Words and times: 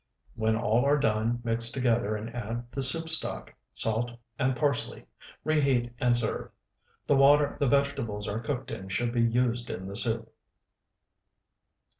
When 0.33 0.55
all 0.55 0.83
are 0.85 0.97
done, 0.97 1.41
mix 1.43 1.69
together 1.69 2.15
and 2.15 2.35
add 2.35 2.65
the 2.71 2.81
soup 2.81 3.07
stock, 3.07 3.53
salt, 3.71 4.09
and 4.39 4.55
parsley; 4.55 5.05
reheat, 5.43 5.93
and 5.99 6.17
serve. 6.17 6.49
The 7.05 7.15
water 7.15 7.55
the 7.59 7.67
vegetables 7.67 8.27
are 8.27 8.39
cooked 8.39 8.71
in 8.71 8.89
should 8.89 9.11
be 9.11 9.21
used 9.21 9.69
in 9.69 9.85
the 9.87 9.95
soup. 9.95 10.33